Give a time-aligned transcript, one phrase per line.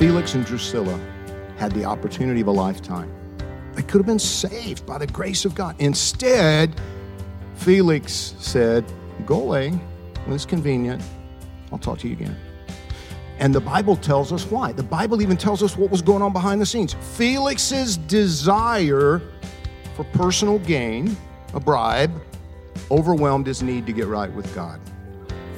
[0.00, 0.98] Felix and Drusilla
[1.58, 3.12] had the opportunity of a lifetime.
[3.74, 5.76] They could have been saved by the grace of God.
[5.78, 6.74] Instead,
[7.56, 8.90] Felix said,
[9.26, 9.68] Go away
[10.24, 11.02] when it's convenient.
[11.70, 12.34] I'll talk to you again.
[13.40, 14.72] And the Bible tells us why.
[14.72, 16.94] The Bible even tells us what was going on behind the scenes.
[16.94, 19.20] Felix's desire
[19.96, 21.14] for personal gain,
[21.52, 22.10] a bribe,
[22.90, 24.80] overwhelmed his need to get right with God.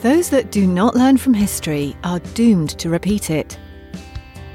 [0.01, 3.57] Those that do not learn from history are doomed to repeat it.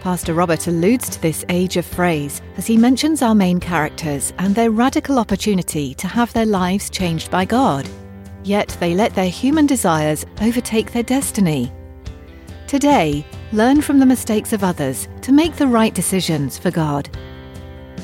[0.02, 4.54] Pastor Robert alludes to this age of phrase as he mentions our main characters and
[4.56, 7.90] their radical opportunity to have their lives changed by God.
[8.44, 11.74] Yet they let their human desires overtake their destiny.
[12.68, 17.10] Today, learn from the mistakes of others to make the right decisions for God.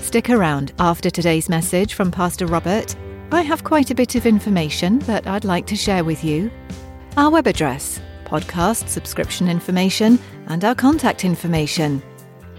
[0.02, 2.95] Stick around after today's message from Pastor Robert.
[3.31, 6.52] I have quite a bit of information that I'd like to share with you.
[7.17, 8.02] Our web address,
[8.34, 10.17] podcast subscription information,
[10.48, 12.02] and our contact information.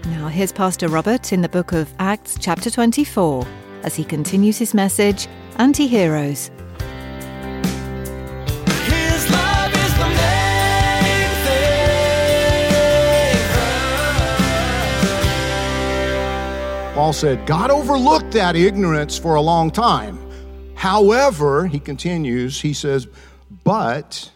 [0.05, 3.45] Now, here's Pastor Robert in the book of Acts, chapter 24,
[3.83, 6.49] as he continues his message Anti Heroes.
[8.87, 11.75] His love is the main thing.
[16.93, 20.17] Paul said, God overlooked that ignorance for a long time.
[20.75, 23.09] However, he continues, he says,
[23.65, 24.31] but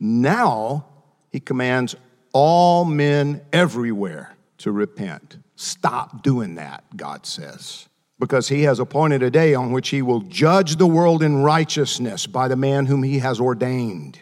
[0.00, 0.86] now
[1.30, 1.96] he commands
[2.32, 5.38] all men everywhere to repent.
[5.56, 7.88] Stop doing that, God says,
[8.18, 12.26] because he has appointed a day on which he will judge the world in righteousness
[12.26, 14.18] by the man whom he has ordained.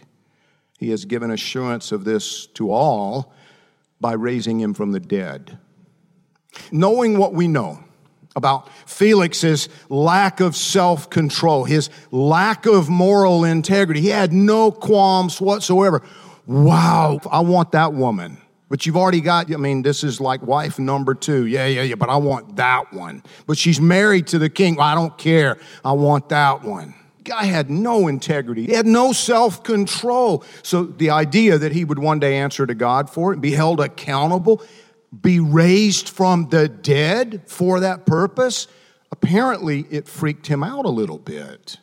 [0.78, 3.32] He has given assurance of this to all
[4.00, 5.58] by raising him from the dead.
[6.70, 7.82] Knowing what we know
[8.34, 15.40] about Felix's lack of self control, his lack of moral integrity, he had no qualms
[15.40, 16.02] whatsoever.
[16.46, 18.38] Wow, I want that woman.
[18.72, 21.44] But you've already got, I mean, this is like wife number two.
[21.44, 23.22] Yeah, yeah, yeah, but I want that one.
[23.46, 24.80] But she's married to the king.
[24.80, 25.58] I don't care.
[25.84, 26.94] I want that one.
[27.22, 28.66] Guy had no integrity.
[28.66, 30.42] He had no self control.
[30.62, 33.52] So the idea that he would one day answer to God for it, and be
[33.52, 34.62] held accountable,
[35.20, 38.66] be raised from the dead for that purpose,
[39.10, 41.76] apparently it freaked him out a little bit.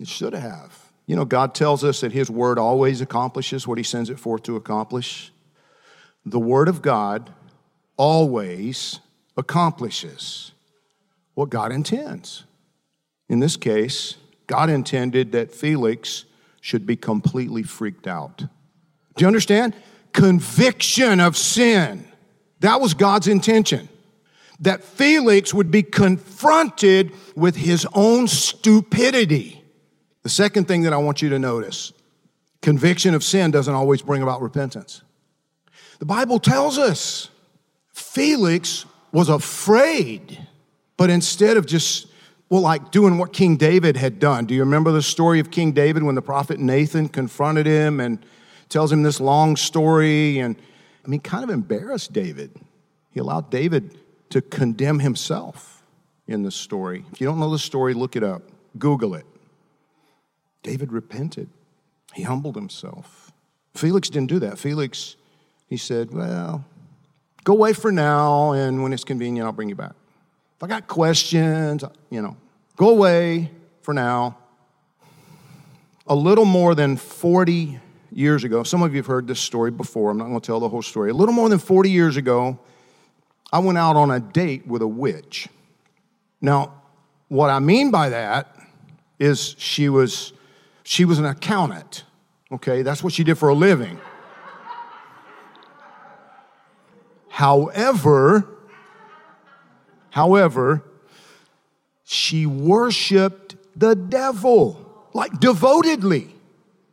[0.00, 0.90] It should have.
[1.06, 4.42] You know, God tells us that his word always accomplishes what he sends it forth
[4.44, 5.32] to accomplish.
[6.26, 7.32] The word of God
[7.96, 9.00] always
[9.36, 10.52] accomplishes
[11.34, 12.44] what God intends.
[13.28, 16.24] In this case, God intended that Felix
[16.60, 18.38] should be completely freaked out.
[18.38, 18.46] Do
[19.18, 19.74] you understand?
[20.12, 22.07] Conviction of sin.
[22.60, 23.88] That was God's intention.
[24.60, 29.62] That Felix would be confronted with his own stupidity.
[30.24, 31.92] The second thing that I want you to notice
[32.60, 35.02] conviction of sin doesn't always bring about repentance.
[36.00, 37.30] The Bible tells us
[37.92, 40.46] Felix was afraid,
[40.96, 42.08] but instead of just,
[42.48, 44.44] well, like doing what King David had done.
[44.44, 48.24] Do you remember the story of King David when the prophet Nathan confronted him and
[48.68, 50.38] tells him this long story?
[50.38, 50.56] And
[51.04, 52.50] I mean, kind of embarrassed David.
[53.10, 53.98] He allowed David
[54.30, 55.82] to condemn himself
[56.26, 57.04] in the story.
[57.12, 58.42] If you don't know the story, look it up,
[58.78, 59.26] Google it.
[60.62, 61.48] David repented,
[62.14, 63.32] he humbled himself.
[63.74, 64.58] Felix didn't do that.
[64.58, 65.16] Felix,
[65.68, 66.64] he said, Well,
[67.44, 69.92] go away for now, and when it's convenient, I'll bring you back.
[70.56, 72.36] If I got questions, you know,
[72.76, 73.50] go away
[73.82, 74.36] for now.
[76.06, 77.78] A little more than 40
[78.10, 80.10] years ago, some of you have heard this story before.
[80.10, 81.10] I'm not going to tell the whole story.
[81.10, 82.58] A little more than 40 years ago,
[83.52, 85.48] I went out on a date with a witch.
[86.40, 86.74] Now,
[87.28, 88.54] what I mean by that
[89.18, 90.32] is she was
[90.82, 92.04] she was an accountant.
[92.50, 94.00] Okay, that's what she did for a living.
[97.28, 98.48] However,
[100.10, 100.82] however,
[102.04, 106.34] she worshiped the devil like devotedly.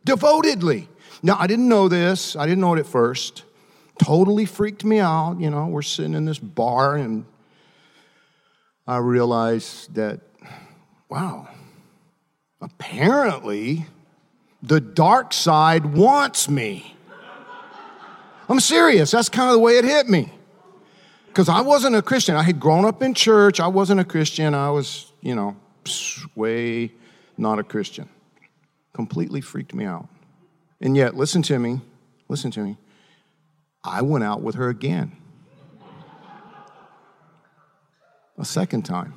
[0.04, 0.88] Devotedly.
[1.22, 3.44] Now, I didn't know this, I didn't know it at first,
[3.98, 5.40] Totally freaked me out.
[5.40, 7.24] You know, we're sitting in this bar, and
[8.86, 10.20] I realized that,
[11.08, 11.48] wow,
[12.60, 13.86] apparently
[14.62, 16.94] the dark side wants me.
[18.48, 19.10] I'm serious.
[19.10, 20.30] That's kind of the way it hit me.
[21.28, 22.36] Because I wasn't a Christian.
[22.36, 23.60] I had grown up in church.
[23.60, 24.54] I wasn't a Christian.
[24.54, 25.56] I was, you know,
[26.34, 26.92] way
[27.36, 28.08] not a Christian.
[28.92, 30.08] Completely freaked me out.
[30.80, 31.80] And yet, listen to me,
[32.28, 32.76] listen to me.
[33.82, 35.16] I went out with her again.
[38.38, 39.14] A second time.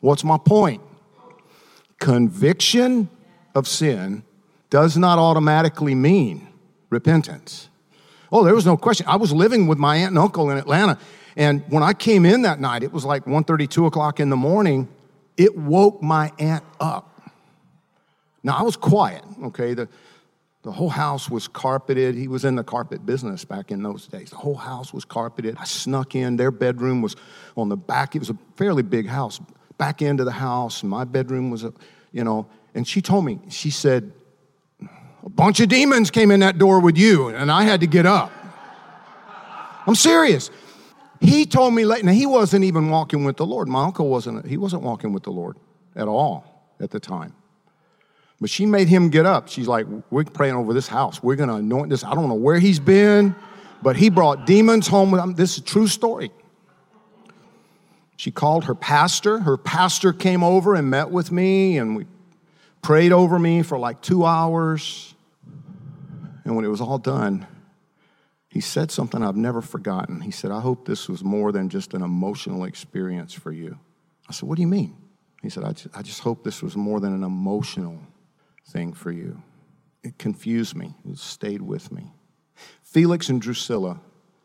[0.00, 0.80] What's my point?
[1.98, 3.10] Conviction
[3.54, 4.22] of sin
[4.70, 6.48] does not automatically mean
[6.90, 7.68] repentance.
[8.30, 9.06] Oh, there was no question.
[9.08, 10.98] I was living with my aunt and uncle in Atlanta,
[11.36, 14.36] and when I came in that night, it was like 1.30, 2 o'clock in the
[14.36, 14.88] morning.
[15.36, 17.20] It woke my aunt up.
[18.42, 19.74] Now, I was quiet, okay?
[19.74, 19.88] The,
[20.68, 22.14] the whole house was carpeted.
[22.14, 24.28] He was in the carpet business back in those days.
[24.28, 25.56] The whole house was carpeted.
[25.58, 26.36] I snuck in.
[26.36, 27.16] Their bedroom was
[27.56, 28.14] on the back.
[28.14, 29.40] It was a fairly big house.
[29.78, 30.82] Back into the house.
[30.82, 31.72] My bedroom was, a,
[32.12, 32.46] you know.
[32.74, 34.12] And she told me, she said,
[35.22, 38.04] a bunch of demons came in that door with you, and I had to get
[38.04, 38.30] up.
[39.86, 40.50] I'm serious.
[41.18, 42.04] He told me late.
[42.04, 43.68] Now he wasn't even walking with the Lord.
[43.68, 44.46] My uncle wasn't.
[44.46, 45.56] He wasn't walking with the Lord
[45.96, 47.32] at all at the time.
[48.40, 49.48] But she made him get up.
[49.48, 51.22] She's like, We're praying over this house.
[51.22, 52.04] We're going to anoint this.
[52.04, 53.34] I don't know where he's been,
[53.82, 55.34] but he brought demons home with him.
[55.34, 56.30] This is a true story.
[58.16, 59.38] She called her pastor.
[59.38, 62.06] Her pastor came over and met with me, and we
[62.82, 65.14] prayed over me for like two hours.
[66.44, 67.46] And when it was all done,
[68.48, 70.20] he said something I've never forgotten.
[70.20, 73.78] He said, I hope this was more than just an emotional experience for you.
[74.28, 74.96] I said, What do you mean?
[75.42, 78.00] He said, I just, I just hope this was more than an emotional
[78.68, 79.42] thing for you.
[80.02, 82.12] It confused me, it stayed with me.
[82.82, 84.00] Felix and Drusilla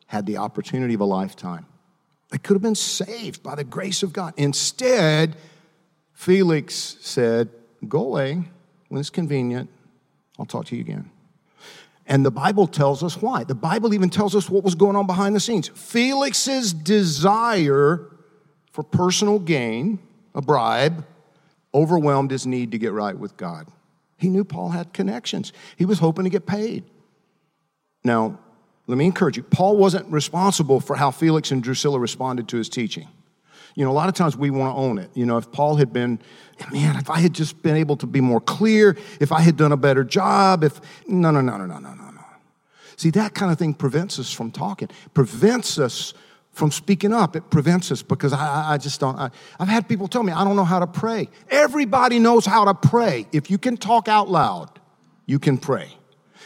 [0.07, 1.65] had the opportunity of a lifetime.
[2.29, 4.33] They could have been saved by the grace of God.
[4.37, 5.35] Instead,
[6.13, 7.49] Felix said,
[7.87, 8.43] Go away
[8.89, 9.69] when it's convenient.
[10.39, 11.11] I'll talk to you again.
[12.05, 13.43] And the Bible tells us why.
[13.43, 15.69] The Bible even tells us what was going on behind the scenes.
[15.69, 18.09] Felix's desire
[18.71, 19.99] for personal gain,
[20.35, 21.05] a bribe,
[21.73, 23.67] overwhelmed his need to get right with God.
[24.23, 25.51] He knew Paul had connections.
[25.75, 26.85] He was hoping to get paid.
[28.05, 28.39] Now,
[28.87, 32.69] let me encourage you Paul wasn't responsible for how Felix and Drusilla responded to his
[32.69, 33.09] teaching.
[33.75, 35.09] You know, a lot of times we want to own it.
[35.13, 36.19] You know, if Paul had been,
[36.71, 39.73] man, if I had just been able to be more clear, if I had done
[39.73, 42.25] a better job, if, no, no, no, no, no, no, no, no.
[42.95, 46.13] See, that kind of thing prevents us from talking, prevents us
[46.53, 47.35] from speaking up.
[47.35, 49.17] It prevents us because I, I just don't.
[49.17, 51.27] I, I've had people tell me, I don't know how to pray.
[51.49, 53.27] Everybody knows how to pray.
[53.31, 54.79] If you can talk out loud,
[55.25, 55.89] you can pray.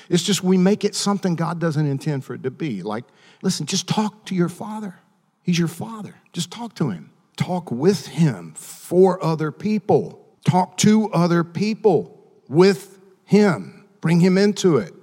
[0.10, 2.82] It's just we make it something God doesn't intend for it to be.
[2.82, 3.04] Like,
[3.42, 4.96] listen, just talk to your father.
[5.44, 6.16] He's your father.
[6.34, 7.12] Just talk to him.
[7.36, 10.26] Talk with him for other people.
[10.46, 12.18] Talk to other people
[12.48, 13.86] with him.
[14.02, 14.94] Bring him into it.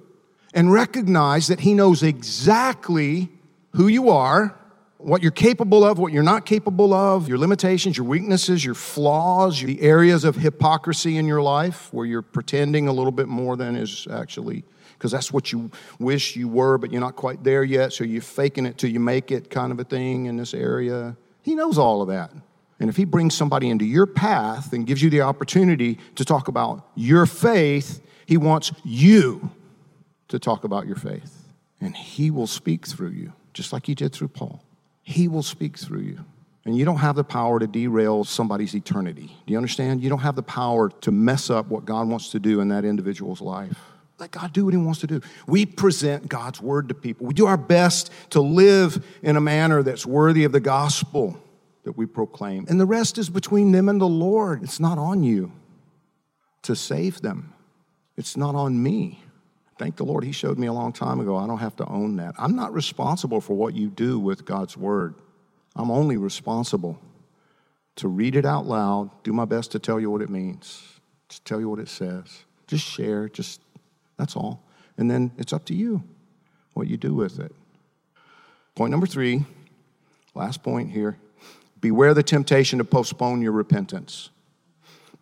[0.53, 3.29] And recognize that he knows exactly
[3.73, 4.57] who you are,
[5.05, 9.61] what you're capable of, what you're not capable of, your limitations, your weaknesses, your flaws,
[9.61, 13.75] the areas of hypocrisy in your life where you're pretending a little bit more than
[13.75, 14.63] is actually,
[14.97, 15.69] because that's what you
[15.99, 18.99] wish you were, but you're not quite there yet, so you're faking it till you
[18.99, 21.15] make it kind of a thing in this area.
[21.43, 22.31] He knows all of that.
[22.79, 26.47] And if he brings somebody into your path and gives you the opportunity to talk
[26.47, 29.51] about your faith, he wants you
[30.29, 31.43] to talk about your faith.
[31.79, 34.64] And he will speak through you, just like he did through Paul.
[35.07, 36.25] He will speak through you.
[36.65, 39.27] And you don't have the power to derail somebody's eternity.
[39.45, 40.01] Do you understand?
[40.01, 42.83] You don't have the power to mess up what God wants to do in that
[42.83, 43.77] individual's life.
[44.17, 45.21] Let God do what He wants to do.
[45.45, 47.27] We present God's word to people.
[47.27, 51.39] We do our best to live in a manner that's worthy of the gospel
[51.83, 52.65] that we proclaim.
[52.67, 54.63] And the rest is between them and the Lord.
[54.63, 55.51] It's not on you
[56.63, 57.53] to save them,
[58.17, 59.21] it's not on me.
[59.77, 61.35] Thank the Lord, He showed me a long time ago.
[61.35, 62.35] I don't have to own that.
[62.37, 65.15] I'm not responsible for what you do with God's Word.
[65.75, 66.99] I'm only responsible
[67.97, 71.41] to read it out loud, do my best to tell you what it means, to
[71.43, 72.43] tell you what it says.
[72.67, 73.61] Just share, just
[74.17, 74.63] that's all.
[74.97, 76.03] And then it's up to you
[76.73, 77.53] what you do with it.
[78.75, 79.45] Point number three,
[80.33, 81.17] last point here
[81.81, 84.29] beware the temptation to postpone your repentance.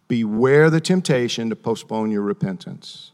[0.07, 3.12] Beware the temptation to postpone your repentance.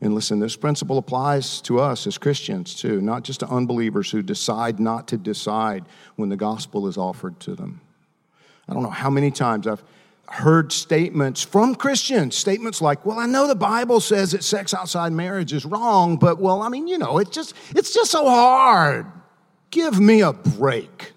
[0.00, 4.22] And listen, this principle applies to us as Christians too, not just to unbelievers who
[4.22, 5.84] decide not to decide
[6.16, 7.80] when the gospel is offered to them.
[8.68, 9.82] I don't know how many times I've,
[10.28, 15.12] heard statements from Christians, statements like, "Well, I know the Bible says that sex outside
[15.12, 19.06] marriage is wrong, but well, I mean, you know, it's just it's just so hard.
[19.70, 21.12] Give me a break."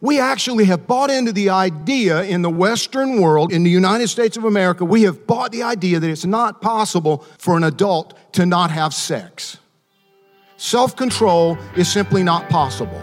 [0.00, 4.36] We actually have bought into the idea in the Western world, in the United States
[4.36, 8.46] of America, we have bought the idea that it's not possible for an adult to
[8.46, 9.58] not have sex.
[10.56, 13.02] Self control is simply not possible.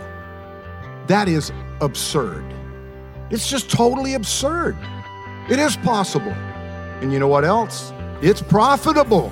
[1.07, 2.43] That is absurd.
[3.29, 4.77] It's just totally absurd.
[5.49, 6.33] It is possible.
[7.01, 7.91] And you know what else?
[8.21, 9.31] It's profitable.